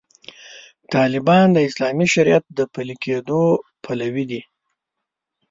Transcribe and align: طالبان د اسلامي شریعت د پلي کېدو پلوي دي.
طالبان 0.93 1.45
د 1.53 1.57
اسلامي 1.69 2.07
شریعت 2.15 2.43
د 2.57 2.59
پلي 2.73 2.95
کېدو 3.03 3.41
پلوي 3.83 4.25
دي. 4.31 4.41